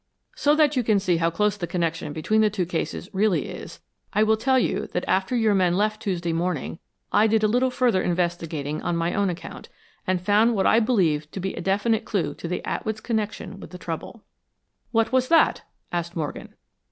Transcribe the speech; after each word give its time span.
"So 0.35 0.55
that 0.55 0.75
you 0.75 0.81
can 0.83 0.97
see 0.99 1.17
how 1.17 1.29
close 1.29 1.57
the 1.57 1.67
connection 1.67 2.11
between 2.11 2.41
the 2.41 2.49
two 2.49 2.65
cases 2.65 3.07
really 3.13 3.47
is, 3.49 3.79
I 4.13 4.23
will 4.23 4.35
tell 4.35 4.57
you 4.57 4.87
that 4.93 5.05
after 5.07 5.35
your 5.35 5.53
men 5.53 5.77
left 5.77 6.01
Tuesday 6.01 6.33
morning, 6.33 6.79
I 7.11 7.27
did 7.27 7.43
a 7.43 7.47
little 7.47 7.69
further 7.69 8.01
investigating 8.01 8.81
on 8.81 8.97
my 8.97 9.13
own 9.13 9.29
account, 9.29 9.69
and 10.07 10.19
found 10.19 10.55
what 10.55 10.65
I 10.65 10.79
believed 10.79 11.31
to 11.33 11.39
be 11.39 11.53
a 11.53 11.61
definite 11.61 12.03
clue 12.03 12.33
to 12.33 12.47
the 12.47 12.65
Atwoods' 12.65 12.99
connection 12.99 13.59
with 13.59 13.69
the 13.69 13.77
trouble." 13.77 14.23
"What 14.91 15.11
was 15.11 15.27
that?" 15.27 15.61
asked 15.91 16.15
Morgan. 16.15 16.55